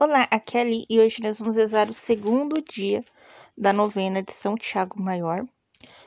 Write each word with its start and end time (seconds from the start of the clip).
Olá, 0.00 0.28
aqui 0.30 0.56
é 0.56 0.60
Ali 0.60 0.86
e 0.88 1.00
hoje 1.00 1.20
nós 1.20 1.40
vamos 1.40 1.56
rezar 1.56 1.90
o 1.90 1.92
segundo 1.92 2.62
dia 2.62 3.04
da 3.56 3.72
novena 3.72 4.22
de 4.22 4.32
São 4.32 4.54
Tiago 4.54 5.02
Maior, 5.02 5.44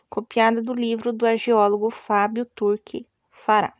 copiada 0.09 0.61
do 0.61 0.73
livro 0.73 1.11
do 1.11 1.25
argeólogo 1.25 1.89
Fábio 1.89 2.45
Turque 2.45 3.05
Fará. 3.29 3.73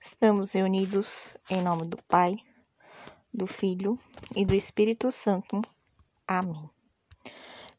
Estamos 0.00 0.52
reunidos 0.52 1.36
em 1.50 1.60
nome 1.60 1.86
do 1.86 2.00
Pai, 2.04 2.36
do 3.34 3.48
Filho 3.48 3.98
e 4.36 4.44
do 4.44 4.54
Espírito 4.54 5.10
Santo. 5.10 5.60
Amém. 6.24 6.70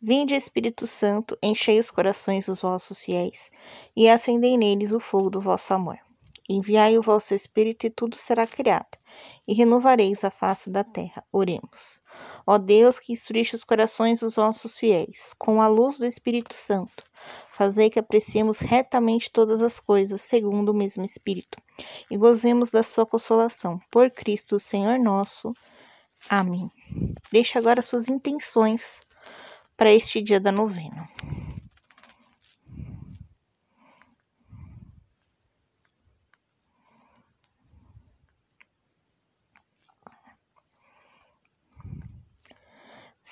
Vinde, 0.01 0.35
Espírito 0.35 0.85
Santo, 0.85 1.37
enchei 1.41 1.79
os 1.79 1.89
corações 1.89 2.47
dos 2.47 2.59
vossos 2.59 3.01
fiéis 3.05 3.49
e 3.95 4.09
acendei 4.09 4.57
neles 4.57 4.91
o 4.91 4.99
fogo 4.99 5.29
do 5.29 5.39
vosso 5.39 5.73
amor. 5.73 5.97
Enviai 6.51 6.97
o 6.97 7.01
vosso 7.01 7.33
Espírito 7.33 7.87
e 7.87 7.89
tudo 7.89 8.17
será 8.17 8.45
criado, 8.45 8.97
e 9.47 9.53
renovareis 9.53 10.25
a 10.25 10.29
face 10.29 10.69
da 10.69 10.83
terra. 10.83 11.23
Oremos. 11.31 12.01
Ó 12.45 12.57
Deus, 12.57 12.99
que 12.99 13.13
instruiste 13.13 13.55
os 13.55 13.63
corações 13.63 14.19
dos 14.19 14.35
vossos 14.35 14.75
fiéis, 14.75 15.33
com 15.37 15.61
a 15.61 15.67
luz 15.69 15.97
do 15.97 16.05
Espírito 16.05 16.53
Santo, 16.53 17.03
fazei 17.53 17.89
que 17.89 17.99
apreciemos 17.99 18.59
retamente 18.59 19.31
todas 19.31 19.61
as 19.61 19.79
coisas, 19.79 20.21
segundo 20.21 20.69
o 20.69 20.75
mesmo 20.75 21.05
Espírito, 21.05 21.57
e 22.09 22.17
gozemos 22.17 22.69
da 22.69 22.83
sua 22.83 23.05
consolação. 23.05 23.79
Por 23.89 24.11
Cristo, 24.11 24.59
Senhor 24.59 24.99
nosso. 24.99 25.53
Amém. 26.29 26.69
Deixe 27.31 27.57
agora 27.57 27.81
suas 27.81 28.09
intenções 28.09 28.99
para 29.77 29.93
este 29.93 30.21
dia 30.21 30.39
da 30.39 30.51
novena. 30.51 31.09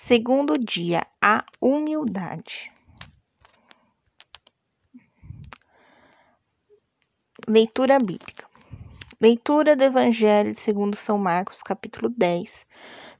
Segundo 0.09 0.53
dia, 0.57 1.05
a 1.21 1.45
humildade. 1.61 2.71
Leitura 7.47 7.99
bíblica. 7.99 8.49
Leitura 9.21 9.75
do 9.75 9.83
Evangelho 9.83 10.55
segundo 10.55 10.95
São 10.95 11.19
Marcos, 11.19 11.61
capítulo 11.61 12.09
10, 12.09 12.65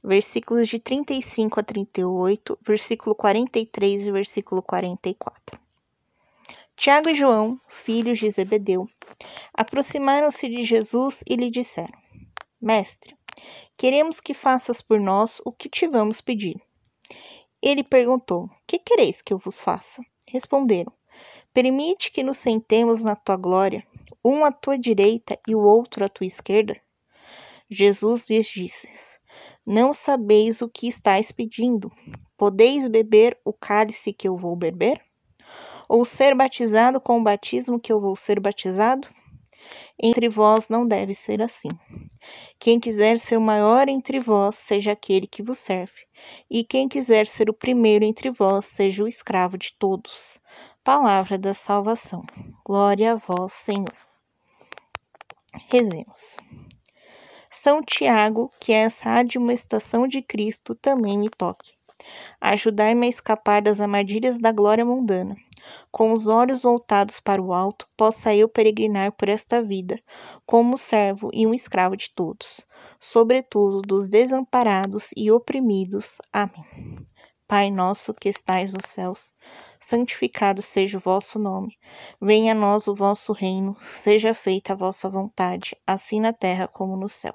versículos 0.02 0.66
de 0.66 0.80
35 0.80 1.60
a 1.60 1.62
38, 1.62 2.58
versículo 2.60 3.14
43 3.14 4.06
e 4.06 4.10
versículo 4.10 4.60
44. 4.60 5.60
Tiago 6.74 7.08
e 7.08 7.14
João, 7.14 7.60
filhos 7.68 8.18
de 8.18 8.28
Zebedeu, 8.28 8.90
aproximaram-se 9.54 10.48
de 10.48 10.64
Jesus 10.64 11.22
e 11.24 11.36
lhe 11.36 11.52
disseram: 11.52 11.96
Mestre, 12.60 13.16
queremos 13.76 14.18
que 14.18 14.34
faças 14.34 14.82
por 14.82 14.98
nós 14.98 15.40
o 15.44 15.52
que 15.52 15.68
te 15.68 15.86
vamos 15.86 16.20
pedir. 16.20 16.60
Ele 17.62 17.82
perguntou: 17.82 18.48
Que 18.66 18.78
quereis 18.78 19.20
que 19.22 19.32
eu 19.32 19.38
vos 19.38 19.60
faça? 19.60 20.02
Responderam: 20.26 20.92
Permite 21.52 22.10
que 22.10 22.22
nos 22.22 22.38
sentemos 22.38 23.02
na 23.02 23.16
tua 23.16 23.36
glória, 23.36 23.86
um 24.24 24.44
à 24.44 24.52
tua 24.52 24.78
direita 24.78 25.38
e 25.48 25.54
o 25.54 25.60
outro 25.60 26.04
à 26.04 26.08
tua 26.08 26.26
esquerda. 26.26 26.80
Jesus 27.68 28.28
lhes 28.28 28.46
disse: 28.46 28.88
não 29.66 29.92
sabeis 29.92 30.62
o 30.62 30.68
que 30.68 30.88
estáis 30.88 31.30
pedindo. 31.30 31.92
Podeis 32.36 32.88
beber 32.88 33.38
o 33.44 33.52
cálice 33.52 34.12
que 34.12 34.26
eu 34.26 34.36
vou 34.36 34.56
beber? 34.56 35.00
Ou 35.88 36.04
ser 36.04 36.34
batizado 36.34 37.00
com 37.00 37.20
o 37.20 37.22
batismo 37.22 37.78
que 37.78 37.92
eu 37.92 38.00
vou 38.00 38.16
ser 38.16 38.40
batizado? 38.40 39.08
Entre 40.02 40.28
vós 40.28 40.68
não 40.68 40.86
deve 40.86 41.14
ser 41.14 41.42
assim. 41.42 41.70
Quem 42.58 42.78
quiser 42.78 43.18
ser 43.18 43.36
o 43.36 43.40
maior 43.40 43.88
entre 43.88 44.20
vós, 44.20 44.56
seja 44.56 44.92
aquele 44.92 45.26
que 45.26 45.42
vos 45.42 45.58
serve, 45.58 46.06
e 46.50 46.64
quem 46.64 46.88
quiser 46.88 47.26
ser 47.26 47.50
o 47.50 47.54
primeiro 47.54 48.04
entre 48.04 48.30
vós, 48.30 48.66
seja 48.66 49.04
o 49.04 49.08
escravo 49.08 49.56
de 49.56 49.72
todos. 49.78 50.38
Palavra 50.82 51.38
da 51.38 51.54
salvação. 51.54 52.24
Glória 52.64 53.12
a 53.12 53.16
vós, 53.16 53.52
Senhor. 53.52 53.94
Rezemos. 55.68 56.36
São 57.50 57.82
Tiago, 57.82 58.48
que 58.60 58.72
essa 58.72 59.10
admoestação 59.10 60.06
de 60.06 60.22
Cristo 60.22 60.74
também 60.74 61.18
me 61.18 61.28
toque. 61.28 61.72
Ajudai-me 62.40 63.06
a 63.06 63.10
escapar 63.10 63.60
das 63.60 63.80
armadilhas 63.80 64.38
da 64.38 64.52
glória 64.52 64.84
mundana. 64.84 65.36
Com 65.90 66.12
os 66.12 66.26
olhos 66.26 66.62
voltados 66.62 67.20
para 67.20 67.42
o 67.42 67.52
alto, 67.52 67.88
possa 67.96 68.34
eu 68.34 68.48
peregrinar 68.48 69.12
por 69.12 69.28
esta 69.28 69.62
vida, 69.62 70.00
como 70.46 70.78
servo 70.78 71.30
e 71.32 71.46
um 71.46 71.54
escravo 71.54 71.96
de 71.96 72.10
todos, 72.14 72.66
sobretudo 72.98 73.82
dos 73.82 74.08
desamparados 74.08 75.10
e 75.16 75.30
oprimidos. 75.30 76.18
Amém. 76.32 76.96
Pai 77.46 77.68
nosso 77.68 78.14
que 78.14 78.28
estais 78.28 78.72
nos 78.72 78.86
céus, 78.86 79.32
santificado 79.80 80.62
seja 80.62 80.98
o 80.98 81.00
vosso 81.00 81.36
nome. 81.36 81.76
Venha 82.20 82.52
a 82.52 82.54
nós 82.54 82.86
o 82.86 82.94
vosso 82.94 83.32
reino, 83.32 83.76
seja 83.80 84.32
feita 84.32 84.72
a 84.72 84.76
vossa 84.76 85.10
vontade, 85.10 85.76
assim 85.84 86.20
na 86.20 86.32
terra 86.32 86.68
como 86.68 86.96
no 86.96 87.08
céu. 87.08 87.34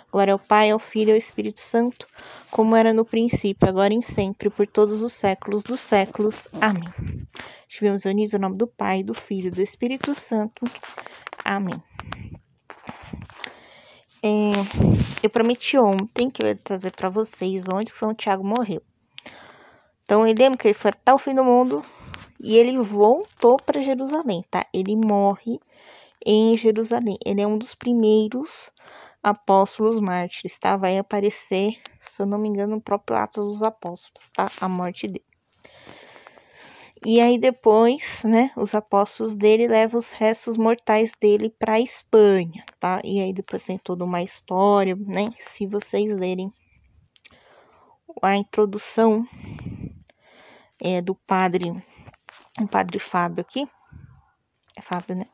Glória 0.11 0.33
ao 0.33 0.39
Pai, 0.39 0.71
ao 0.71 0.79
Filho 0.79 1.09
e 1.09 1.11
ao 1.13 1.17
Espírito 1.17 1.61
Santo, 1.61 2.05
como 2.49 2.75
era 2.75 2.93
no 2.93 3.05
princípio, 3.05 3.67
agora 3.67 3.93
e 3.93 4.01
sempre, 4.01 4.49
por 4.49 4.67
todos 4.67 5.01
os 5.01 5.13
séculos 5.13 5.63
dos 5.63 5.79
séculos. 5.79 6.47
Amém. 6.59 6.83
Estivemos 7.67 8.03
unidos 8.03 8.33
em 8.33 8.39
nome 8.39 8.57
do 8.57 8.67
Pai, 8.67 9.03
do 9.03 9.13
Filho 9.13 9.47
e 9.47 9.51
do 9.51 9.61
Espírito 9.61 10.13
Santo. 10.13 10.65
Amém. 11.45 11.81
É, 14.23 14.51
eu 15.23 15.29
prometi 15.29 15.77
ontem 15.77 16.29
que 16.29 16.43
eu 16.43 16.47
ia 16.47 16.55
trazer 16.55 16.91
para 16.91 17.09
vocês 17.09 17.63
onde 17.67 17.91
São 17.91 18.13
Tiago 18.13 18.43
morreu. 18.43 18.81
Então, 20.03 20.27
eu 20.27 20.35
lembro 20.37 20.57
que 20.59 20.67
ele 20.67 20.73
foi 20.73 20.89
até 20.89 21.13
o 21.13 21.17
fim 21.17 21.33
do 21.33 21.43
mundo 21.43 21.83
e 22.39 22.57
ele 22.57 22.77
voltou 22.79 23.57
para 23.57 23.81
Jerusalém, 23.81 24.43
tá? 24.51 24.65
Ele 24.73 24.95
morre 24.95 25.59
em 26.25 26.57
Jerusalém. 26.57 27.17
Ele 27.25 27.41
é 27.41 27.47
um 27.47 27.57
dos 27.57 27.73
primeiros 27.73 28.71
apóstolos 29.21 29.99
mártires, 29.99 30.57
tá? 30.57 30.75
Vai 30.75 30.97
aparecer, 30.97 31.79
se 31.99 32.21
eu 32.21 32.25
não 32.25 32.37
me 32.37 32.49
engano, 32.49 32.75
no 32.75 32.81
próprio 32.81 33.17
Atos 33.17 33.45
dos 33.45 33.63
Apóstolos, 33.63 34.29
tá? 34.29 34.51
A 34.59 34.67
morte 34.67 35.07
dele. 35.07 35.25
E 37.03 37.19
aí 37.19 37.39
depois, 37.39 38.21
né, 38.23 38.51
os 38.55 38.75
apóstolos 38.75 39.35
dele 39.35 39.67
levam 39.67 39.99
os 39.99 40.11
restos 40.11 40.55
mortais 40.55 41.11
dele 41.19 41.49
para 41.49 41.79
Espanha, 41.79 42.63
tá? 42.79 43.01
E 43.03 43.19
aí 43.19 43.33
depois 43.33 43.63
tem 43.63 43.77
toda 43.77 44.05
uma 44.05 44.21
história, 44.21 44.95
né? 44.95 45.31
Se 45.39 45.65
vocês 45.65 46.15
lerem 46.15 46.53
a 48.21 48.35
introdução 48.35 49.25
é, 50.79 51.01
do 51.01 51.15
padre, 51.15 51.71
o 52.59 52.67
padre 52.67 52.99
Fábio 52.99 53.41
aqui, 53.41 53.67
é 54.75 54.81
Fábio, 54.81 55.15
né? 55.15 55.25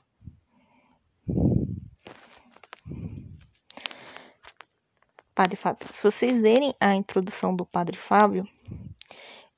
Padre 5.38 5.56
Fábio. 5.56 5.88
Se 5.94 6.02
vocês 6.02 6.42
lerem 6.42 6.74
a 6.80 6.96
introdução 6.96 7.56
do 7.56 7.64
Padre 7.64 7.96
Fábio, 7.96 8.44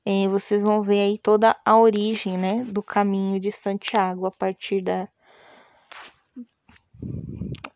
é, 0.04 0.28
vocês 0.28 0.62
vão 0.62 0.82
ver 0.82 1.00
aí 1.00 1.16
toda 1.16 1.56
a 1.64 1.78
origem, 1.78 2.36
né, 2.36 2.62
do 2.64 2.82
caminho 2.82 3.40
de 3.40 3.50
Santiago 3.50 4.26
a 4.26 4.30
partir 4.30 4.82
da 4.82 5.08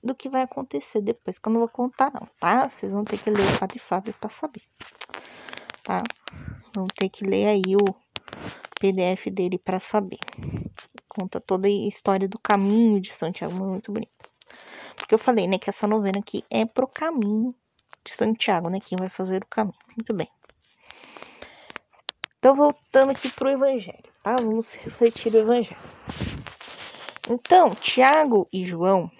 do 0.03 0.15
que 0.15 0.29
vai 0.29 0.43
acontecer 0.43 1.01
depois, 1.01 1.39
que 1.39 1.49
eu 1.49 1.53
não 1.55 1.61
vou 1.61 1.69
contar 1.71 2.13
não, 2.13 2.29
tá? 2.39 2.69
Vocês 2.69 2.93
vão 2.93 3.07
ter 3.07 3.17
que 3.17 3.31
ler 3.31 3.41
o 3.41 3.59
Padre 3.59 3.79
Fábio 3.79 4.15
para 4.21 4.29
saber, 4.29 4.61
tá? 5.83 6.03
Vão 6.75 6.87
ter 6.95 7.09
que 7.09 7.25
ler 7.25 7.47
aí 7.47 7.75
o 7.75 7.95
PDF 8.79 9.31
dele 9.33 9.59
para 9.59 9.81
saber. 9.81 10.19
Conta 11.09 11.41
toda 11.41 11.69
a 11.69 11.71
história 11.71 12.29
do 12.29 12.39
caminho 12.39 13.01
de 13.01 13.15
Santiago, 13.15 13.55
muito 13.55 13.91
bonito. 13.91 14.31
Porque 14.95 15.15
eu 15.15 15.19
falei, 15.19 15.47
né, 15.47 15.57
que 15.57 15.71
essa 15.71 15.87
novena 15.87 16.19
aqui 16.19 16.45
é 16.51 16.67
pro 16.67 16.87
caminho 16.87 17.49
de 18.05 18.13
Santiago, 18.13 18.69
né? 18.69 18.79
Quem 18.81 18.99
vai 18.99 19.09
fazer 19.09 19.43
o 19.43 19.47
caminho. 19.47 19.79
Muito 19.97 20.15
bem. 20.15 20.29
Então, 22.39 22.55
voltando 22.55 23.11
aqui 23.11 23.31
para 23.31 23.49
o 23.49 23.51
Evangelho, 23.51 24.05
tá? 24.23 24.37
Vamos 24.37 24.75
refletir 24.75 25.33
o 25.35 25.39
Evangelho. 25.39 25.81
Então, 27.31 27.71
Tiago 27.71 28.47
e 28.53 28.65
João, 28.67 29.11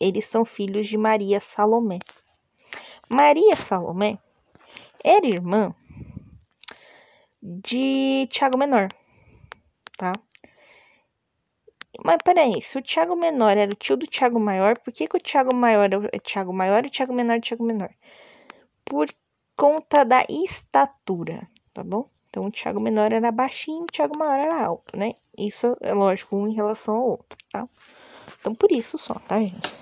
eles 0.00 0.26
são 0.26 0.44
filhos 0.44 0.88
de 0.88 0.98
Maria 0.98 1.40
Salomé. 1.40 2.00
Maria 3.08 3.54
Salomé 3.54 4.18
era 5.02 5.24
irmã 5.24 5.72
de 7.40 8.26
Tiago 8.30 8.58
Menor, 8.58 8.88
tá? 9.96 10.12
Mas 12.02 12.16
peraí, 12.24 12.60
se 12.62 12.78
o 12.78 12.82
Tiago 12.82 13.14
Menor 13.14 13.56
era 13.56 13.70
o 13.70 13.76
tio 13.76 13.96
do 13.96 14.06
Tiago 14.06 14.40
Maior, 14.40 14.78
por 14.78 14.92
que, 14.92 15.06
que 15.06 15.16
o 15.16 15.20
Tiago 15.20 15.54
Maior 15.54 15.88
é 16.12 16.18
Tiago 16.18 16.52
Maior 16.52 16.84
e 16.84 16.88
o 16.88 16.90
Tiago 16.90 17.12
Menor 17.12 17.36
é 17.36 17.40
Tiago 17.40 17.64
Menor? 17.64 17.90
Por 18.84 19.08
conta 19.56 20.04
da 20.04 20.24
estatura, 20.28 21.48
tá 21.72 21.82
bom? 21.84 22.08
Então 22.28 22.46
o 22.46 22.50
Tiago 22.50 22.80
Menor 22.80 23.12
era 23.12 23.30
baixinho, 23.30 23.84
o 23.84 23.86
Tiago 23.86 24.18
Maior 24.18 24.38
era 24.38 24.64
alto, 24.64 24.96
né? 24.98 25.12
Isso 25.38 25.76
é 25.80 25.94
lógico, 25.94 26.36
um 26.36 26.48
em 26.48 26.54
relação 26.54 26.96
ao 26.96 27.10
outro, 27.10 27.38
tá? 27.50 27.68
Então 28.40 28.54
por 28.54 28.72
isso 28.72 28.98
só, 28.98 29.14
tá, 29.14 29.38
gente? 29.38 29.72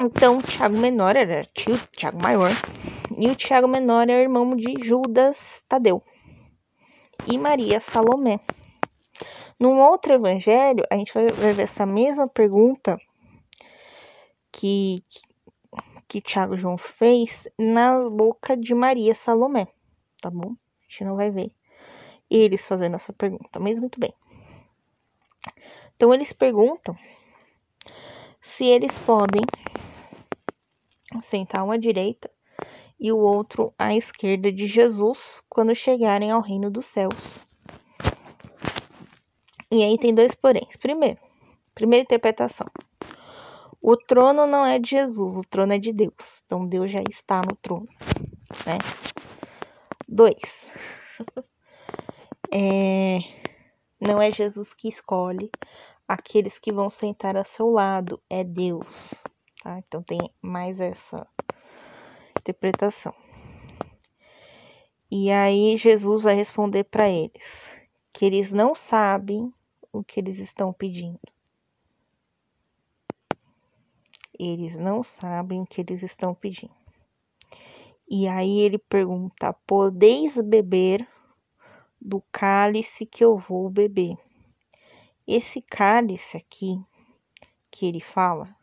Então 0.00 0.38
o 0.38 0.42
Tiago 0.42 0.76
Menor 0.76 1.16
era 1.16 1.44
tio 1.44 1.76
do 1.76 1.86
Tiago 1.86 2.22
Maior 2.22 2.50
e 3.16 3.28
o 3.28 3.34
Tiago 3.34 3.68
Menor 3.68 4.08
é 4.08 4.20
irmão 4.20 4.56
de 4.56 4.74
Judas 4.84 5.62
Tadeu 5.68 6.02
e 7.26 7.36
Maria 7.36 7.80
Salomé. 7.80 8.40
Num 9.58 9.80
outro 9.80 10.12
evangelho, 10.12 10.84
a 10.88 10.96
gente 10.96 11.12
vai 11.12 11.26
ver 11.26 11.58
essa 11.58 11.84
mesma 11.84 12.28
pergunta 12.28 12.96
que, 14.52 15.02
que 16.06 16.20
Tiago 16.20 16.56
João 16.56 16.78
fez 16.78 17.48
na 17.58 18.08
boca 18.08 18.56
de 18.56 18.72
Maria 18.72 19.14
Salomé, 19.16 19.66
tá 20.20 20.30
bom? 20.30 20.52
A 20.52 20.82
gente 20.88 21.04
não 21.04 21.16
vai 21.16 21.30
ver 21.30 21.52
eles 22.30 22.66
fazendo 22.66 22.96
essa 22.96 23.12
pergunta, 23.12 23.58
mas 23.58 23.80
muito 23.80 23.98
bem. 23.98 24.14
Então, 25.96 26.14
eles 26.14 26.32
perguntam 26.32 26.96
se 28.40 28.64
eles 28.64 28.96
podem 29.00 29.42
sentar 31.22 31.64
um 31.64 31.72
à 31.72 31.76
direita 31.76 32.30
e 33.00 33.10
o 33.10 33.18
outro 33.18 33.74
à 33.76 33.94
esquerda 33.94 34.52
de 34.52 34.66
Jesus 34.66 35.42
quando 35.48 35.74
chegarem 35.74 36.30
ao 36.30 36.40
reino 36.40 36.70
dos 36.70 36.86
céus. 36.86 37.47
E 39.70 39.84
aí 39.84 39.98
tem 39.98 40.14
dois 40.14 40.34
poréns. 40.34 40.76
Primeiro, 40.76 41.18
primeira 41.74 42.02
interpretação. 42.02 42.66
O 43.80 43.96
trono 43.96 44.46
não 44.46 44.64
é 44.64 44.78
de 44.78 44.90
Jesus, 44.90 45.36
o 45.36 45.42
trono 45.42 45.72
é 45.74 45.78
de 45.78 45.92
Deus. 45.92 46.42
Então 46.46 46.66
Deus 46.66 46.90
já 46.90 47.00
está 47.08 47.42
no 47.42 47.54
trono, 47.56 47.88
né? 48.66 48.78
Dois. 50.06 50.40
É, 52.50 53.18
não 54.00 54.22
é 54.22 54.30
Jesus 54.30 54.72
que 54.72 54.88
escolhe 54.88 55.50
aqueles 56.08 56.58
que 56.58 56.72
vão 56.72 56.88
sentar 56.88 57.36
a 57.36 57.44
seu 57.44 57.68
lado, 57.70 58.18
é 58.30 58.42
Deus, 58.42 59.12
tá? 59.62 59.78
Então 59.78 60.02
tem 60.02 60.18
mais 60.40 60.80
essa 60.80 61.26
interpretação. 62.38 63.14
E 65.10 65.30
aí 65.30 65.76
Jesus 65.76 66.22
vai 66.22 66.34
responder 66.34 66.84
para 66.84 67.06
eles 67.10 67.78
que 68.14 68.24
eles 68.24 68.50
não 68.50 68.74
sabem 68.74 69.52
o 69.98 70.04
que 70.04 70.20
eles 70.20 70.38
estão 70.38 70.72
pedindo. 70.72 71.20
Eles 74.38 74.76
não 74.76 75.02
sabem 75.02 75.60
o 75.60 75.66
que 75.66 75.80
eles 75.80 76.02
estão 76.02 76.34
pedindo. 76.34 76.74
E 78.08 78.28
aí 78.28 78.60
ele 78.60 78.78
pergunta: 78.78 79.52
Podeis 79.66 80.36
beber 80.36 81.06
do 82.00 82.22
cálice 82.32 83.04
que 83.04 83.24
eu 83.24 83.36
vou 83.36 83.68
beber? 83.68 84.16
Esse 85.26 85.60
cálice 85.60 86.36
aqui 86.36 86.80
que 87.70 87.86
ele 87.86 88.00
fala 88.00 88.56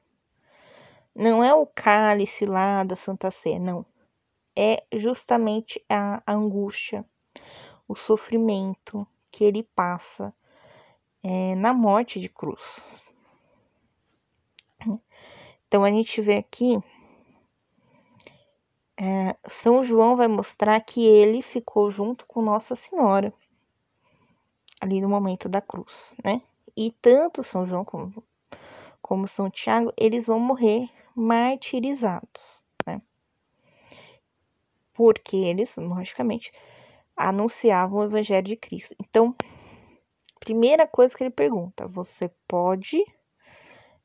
não 1.13 1.43
é 1.43 1.53
o 1.53 1.65
cálice 1.65 2.45
lá 2.45 2.83
da 2.83 2.95
Santa 2.95 3.29
Sé, 3.29 3.59
não. 3.59 3.85
É 4.55 4.83
justamente 4.93 5.83
a 5.89 6.23
angústia, 6.27 7.05
o 7.87 7.95
sofrimento 7.95 9.05
que 9.29 9.43
ele 9.43 9.63
passa 9.63 10.33
é, 11.25 11.55
na 11.55 11.73
morte 11.73 12.19
de 12.19 12.29
cruz. 12.29 12.79
Então 15.67 15.83
a 15.83 15.89
gente 15.89 16.21
vê 16.21 16.35
aqui, 16.35 16.77
é, 18.95 19.35
São 19.47 19.83
João 19.83 20.15
vai 20.15 20.27
mostrar 20.27 20.79
que 20.81 21.03
ele 21.05 21.41
ficou 21.41 21.89
junto 21.89 22.27
com 22.27 22.43
Nossa 22.43 22.75
Senhora 22.75 23.33
ali 24.79 25.01
no 25.01 25.09
momento 25.09 25.49
da 25.49 25.59
cruz, 25.59 26.13
né? 26.23 26.43
E 26.77 26.91
tanto 27.01 27.41
São 27.41 27.65
João 27.65 27.83
como, 27.83 28.23
como 29.01 29.27
São 29.27 29.49
Tiago, 29.49 29.91
eles 29.97 30.27
vão 30.27 30.39
morrer 30.39 30.87
martirizados, 31.15 32.59
né? 32.85 33.01
Porque 34.93 35.35
eles, 35.37 35.75
logicamente, 35.75 36.53
anunciavam 37.17 37.99
o 37.99 38.03
Evangelho 38.03 38.45
de 38.45 38.55
Cristo. 38.55 38.95
Então, 38.99 39.35
primeira 40.45 40.85
coisa 40.87 41.17
que 41.17 41.23
ele 41.23 41.31
pergunta: 41.31 41.87
você 41.87 42.31
pode 42.47 43.03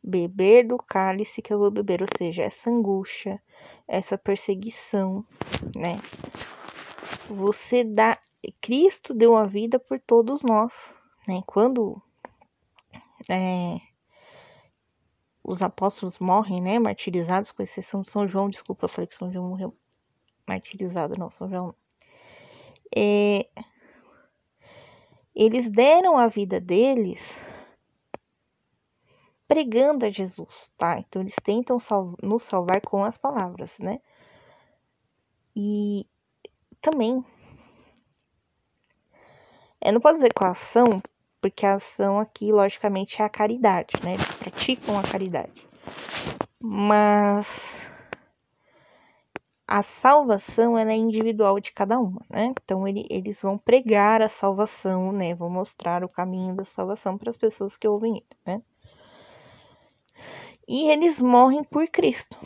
beber 0.02 0.66
do 0.66 0.78
cálice 0.78 1.42
que 1.42 1.52
eu 1.52 1.58
vou 1.58 1.70
beber? 1.70 2.00
Ou 2.00 2.08
seja, 2.16 2.42
essa 2.42 2.70
angústia, 2.70 3.40
essa 3.86 4.16
perseguição, 4.16 5.24
né? 5.76 5.96
Você 7.28 7.84
dá. 7.84 8.18
Cristo 8.58 9.12
deu 9.12 9.36
a 9.36 9.44
vida 9.44 9.78
por 9.78 10.00
todos 10.00 10.42
nós, 10.42 10.94
né? 11.28 11.42
Quando 11.46 12.02
é, 13.28 13.76
os 15.44 15.60
apóstolos 15.60 16.18
morrem, 16.18 16.62
né? 16.62 16.78
Martirizados, 16.78 17.52
com 17.52 17.62
exceção 17.62 18.00
de 18.00 18.10
São 18.10 18.26
João, 18.26 18.48
desculpa, 18.48 18.86
eu 18.86 18.88
falei 18.88 19.06
que 19.06 19.16
São 19.16 19.30
João 19.30 19.50
morreu 19.50 19.76
martirizado, 20.48 21.18
não, 21.18 21.30
São 21.30 21.50
João. 21.50 21.74
É, 22.96 23.46
eles 25.42 25.70
deram 25.70 26.18
a 26.18 26.28
vida 26.28 26.60
deles 26.60 27.34
pregando 29.48 30.04
a 30.04 30.10
Jesus, 30.10 30.70
tá? 30.76 30.98
Então 30.98 31.22
eles 31.22 31.34
tentam 31.42 31.80
sal 31.80 32.14
nos 32.22 32.42
salvar 32.42 32.82
com 32.82 33.02
as 33.02 33.16
palavras, 33.16 33.78
né? 33.78 34.00
E 35.56 36.06
também 36.82 37.24
eu 39.82 39.94
não 39.94 40.00
posso 40.00 40.16
dizer 40.16 40.34
com 40.34 40.44
a 40.44 40.50
ação, 40.50 41.02
porque 41.40 41.64
a 41.64 41.76
ação 41.76 42.20
aqui, 42.20 42.52
logicamente, 42.52 43.22
é 43.22 43.24
a 43.24 43.30
caridade, 43.30 43.94
né? 44.04 44.14
Eles 44.14 44.34
praticam 44.34 44.98
a 44.98 45.02
caridade. 45.02 45.66
Mas 46.60 47.79
a 49.70 49.84
salvação 49.84 50.76
é 50.76 50.96
individual 50.96 51.60
de 51.60 51.70
cada 51.70 51.96
uma, 51.96 52.20
né? 52.28 52.52
Então 52.60 52.88
ele, 52.88 53.06
eles 53.08 53.40
vão 53.40 53.56
pregar 53.56 54.20
a 54.20 54.28
salvação, 54.28 55.12
né? 55.12 55.32
Vão 55.32 55.48
mostrar 55.48 56.02
o 56.02 56.08
caminho 56.08 56.56
da 56.56 56.64
salvação 56.64 57.16
para 57.16 57.30
as 57.30 57.36
pessoas 57.36 57.76
que 57.76 57.86
ouvem 57.86 58.16
ele, 58.16 58.26
né? 58.44 58.62
E 60.66 60.90
eles 60.90 61.20
morrem 61.20 61.62
por 61.62 61.86
Cristo, 61.86 62.36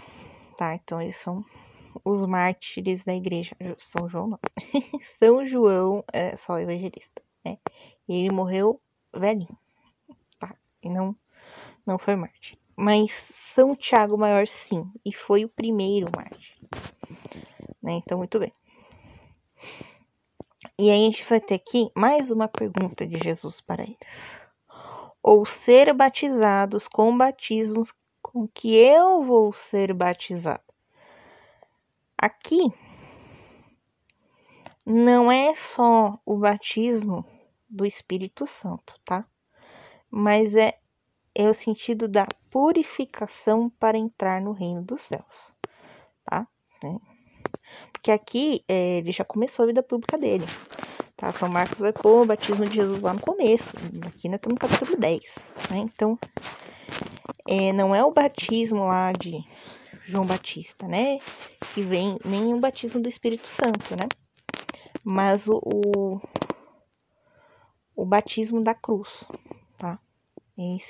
tá? 0.59 0.75
Então 0.75 1.01
eles 1.01 1.17
são 1.17 1.43
os 2.05 2.27
mártires 2.27 3.03
da 3.05 3.15
igreja. 3.15 3.57
São 3.79 4.07
João 4.07 4.27
não. 4.27 4.41
São 5.19 5.47
João 5.47 6.05
é 6.13 6.37
só 6.37 6.59
evangelista, 6.59 7.23
né? 7.43 7.57
E 8.07 8.21
ele 8.21 8.35
morreu 8.35 8.79
velhinho, 9.17 9.57
tá? 10.39 10.55
E 10.83 10.91
não, 10.91 11.17
não 11.87 11.99
foi 11.99 12.17
mártir. 12.17 12.59
Mas 12.77 13.13
São 13.55 13.75
Tiago 13.77 14.19
Maior 14.19 14.47
sim, 14.47 14.91
e 15.05 15.13
foi 15.13 15.45
o 15.45 15.49
primeiro 15.49 16.11
mártir. 16.15 16.57
Né? 17.83 17.93
Então, 17.93 18.19
muito 18.19 18.39
bem. 18.39 18.53
E 20.79 20.91
aí 20.91 21.03
a 21.03 21.05
gente 21.05 21.25
vai 21.25 21.41
ter 21.41 21.55
aqui 21.55 21.91
mais 21.95 22.31
uma 22.31 22.49
pergunta 22.49 23.07
de 23.07 23.17
Jesus 23.23 23.61
para 23.61 23.83
eles. 23.83 23.99
Ou 25.23 25.47
ser 25.47 25.93
batizados 25.95 26.89
com 26.89 27.17
batismos 27.17 27.93
com 28.21 28.49
que 28.49 28.75
eu 28.75 29.23
vou 29.23 29.53
ser 29.53 29.95
batizado. 29.95 30.63
Aqui 32.19 32.73
não 34.85 35.31
é 35.31 35.55
só 35.55 36.19
o 36.27 36.37
batismo 36.37 37.25
do 37.69 37.87
Espírito 37.87 38.47
Santo, 38.47 38.95
tá? 39.05 39.27
Mas 40.11 40.55
é, 40.55 40.79
é 41.35 41.49
o 41.49 41.55
sentido 41.55 42.07
da 42.09 42.27
purificação 42.51 43.71
para 43.79 43.99
entrar 43.99 44.41
no 44.41 44.53
reino 44.53 44.83
dos 44.83 45.03
céus, 45.03 45.53
tá? 46.25 46.47
É. 46.85 47.15
Porque 47.93 48.11
aqui 48.11 48.65
é, 48.69 48.99
ele 48.99 49.13
já 49.13 49.25
começou 49.25 49.65
a 49.65 49.67
vida 49.67 49.83
pública 49.83 50.17
dele, 50.19 50.45
tá? 51.17 51.33
São 51.33 51.49
Marcos 51.49 51.79
vai 51.79 51.93
pôr 51.93 52.23
o 52.23 52.27
batismo 52.27 52.67
de 52.67 52.77
Jesus 52.77 53.01
lá 53.01 53.15
no 53.15 53.21
começo, 53.21 53.71
aqui 54.07 54.29
nós 54.29 54.37
estamos 54.37 54.55
no 54.55 54.69
capítulo 54.69 54.97
10, 54.97 55.39
né? 55.71 55.79
Então, 55.79 56.19
é, 57.49 57.73
não 57.73 57.95
é 57.95 58.05
o 58.05 58.13
batismo 58.13 58.85
lá 58.85 59.13
de 59.13 59.43
João 60.07 60.25
Batista, 60.25 60.87
né? 60.87 61.19
Que 61.73 61.83
vem 61.83 62.19
nem 62.25 62.55
o 62.55 62.61
batismo 62.61 63.01
do 63.01 63.09
Espírito 63.09 63.49
Santo, 63.49 63.91
né? 63.93 64.09
Mas 65.05 65.47
o, 65.49 65.61
o 65.65 66.21
o 67.97 68.05
batismo 68.05 68.63
da 68.63 68.75
cruz, 68.75 69.09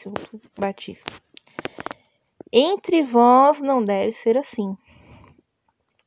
outro 0.06 0.40
batismo. 0.58 1.08
Entre 2.52 3.02
vós 3.02 3.60
não 3.60 3.82
deve 3.82 4.12
ser 4.12 4.36
assim. 4.36 4.76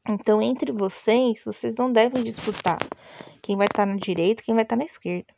Então, 0.07 0.41
entre 0.41 0.71
vocês, 0.71 1.43
vocês 1.43 1.75
não 1.75 1.91
devem 1.91 2.23
disputar 2.23 2.79
quem 3.41 3.57
vai 3.57 3.67
estar 3.67 3.85
na 3.85 3.95
direita, 3.95 4.43
quem 4.43 4.55
vai 4.55 4.63
estar 4.63 4.77
na 4.77 4.85
esquerda. 4.85 5.33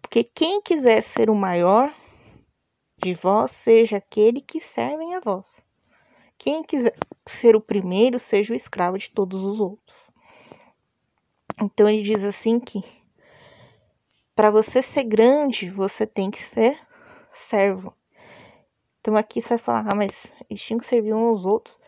Porque 0.00 0.22
quem 0.22 0.62
quiser 0.62 1.02
ser 1.02 1.28
o 1.28 1.34
maior 1.34 1.92
de 2.98 3.14
vós, 3.14 3.50
seja 3.50 3.96
aquele 3.96 4.40
que 4.40 4.60
servem 4.60 5.14
a 5.14 5.20
vós. 5.20 5.60
Quem 6.38 6.62
quiser 6.62 6.94
ser 7.26 7.56
o 7.56 7.60
primeiro, 7.60 8.18
seja 8.18 8.52
o 8.52 8.56
escravo 8.56 8.96
de 8.96 9.10
todos 9.10 9.42
os 9.42 9.58
outros. 9.58 10.10
Então 11.60 11.88
ele 11.88 12.02
diz 12.02 12.22
assim 12.22 12.60
que 12.60 12.84
para 14.34 14.50
você 14.50 14.82
ser 14.82 15.04
grande, 15.04 15.70
você 15.70 16.06
tem 16.06 16.30
que 16.30 16.42
ser 16.42 16.78
servo. 17.34 17.94
Então 19.00 19.16
aqui 19.16 19.42
você 19.42 19.50
vai 19.50 19.58
falar, 19.58 19.90
ah, 19.90 19.94
mas 19.94 20.26
eles 20.48 20.62
tinham 20.62 20.78
que 20.78 20.86
servir 20.86 21.14
uns 21.14 21.28
aos 21.28 21.46
outros. 21.46 21.78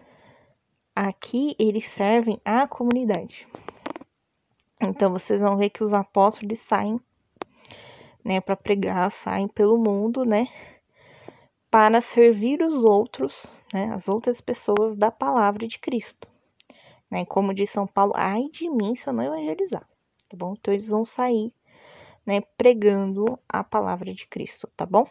Aqui 0.95 1.55
eles 1.59 1.89
servem 1.89 2.41
a 2.45 2.67
comunidade. 2.67 3.47
Então 4.81 5.11
vocês 5.11 5.41
vão 5.41 5.57
ver 5.57 5.71
que 5.71 5.83
os 5.83 5.93
apóstolos 5.93 6.59
saem, 6.59 7.01
né, 8.25 8.41
para 8.41 8.57
pregar, 8.57 9.11
saem 9.11 9.49
pelo 9.49 9.79
mundo, 9.79 10.25
né, 10.25 10.47
para 11.71 12.01
servir 12.01 12.63
os 12.63 12.75
outros, 12.85 13.47
né, 13.73 13.91
as 13.93 14.09
outras 14.09 14.41
pessoas 14.41 14.95
da 14.95 15.11
palavra 15.11 15.67
de 15.67 15.79
Cristo. 15.79 16.29
Né? 17.11 17.25
Como 17.25 17.55
diz 17.55 17.71
São 17.71 17.87
Paulo, 17.87 18.13
ai 18.15 18.49
de 18.51 18.69
mim 18.69 18.95
se 18.95 19.07
eu 19.07 19.13
não 19.13 19.25
evangelizar, 19.25 19.89
tá 20.29 20.37
bom? 20.37 20.55
Então 20.59 20.75
eles 20.75 20.89
vão 20.89 21.05
sair, 21.05 21.53
né, 22.27 22.41
pregando 22.59 23.39
a 23.49 23.63
palavra 23.63 24.13
de 24.13 24.27
Cristo, 24.27 24.69
tá 24.77 24.85
bom? 24.85 25.09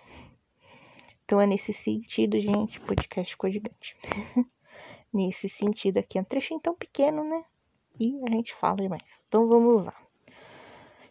Então 1.23 1.41
é 1.41 1.47
nesse 1.47 1.73
sentido, 1.73 2.37
gente, 2.37 2.79
podcast 2.81 3.31
ficou 3.31 3.49
gigante. 3.49 3.97
nesse 5.11 5.49
sentido 5.49 5.97
aqui, 5.97 6.17
é 6.17 6.21
um 6.21 6.25
trechinho 6.25 6.59
tão 6.59 6.75
pequeno, 6.75 7.23
né? 7.23 7.43
E 7.99 8.19
a 8.27 8.29
gente 8.29 8.53
fala 8.55 8.75
demais. 8.75 9.03
Então 9.27 9.47
vamos 9.47 9.85
lá. 9.85 9.93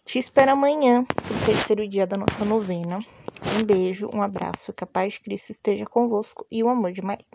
Te 0.04 0.18
espero 0.18 0.52
amanhã, 0.52 1.00
no 1.00 1.46
terceiro 1.46 1.88
dia 1.88 2.06
da 2.06 2.18
nossa 2.18 2.44
novena. 2.44 2.98
Um 3.58 3.64
beijo, 3.64 4.10
um 4.14 4.20
abraço, 4.20 4.72
que 4.72 4.84
a 4.84 4.86
paz 4.86 5.14
de 5.14 5.20
Cristo 5.20 5.50
esteja 5.50 5.86
convosco 5.86 6.46
e 6.50 6.62
o 6.62 6.68
amor 6.68 6.92
de 6.92 7.00
Maria. 7.00 7.26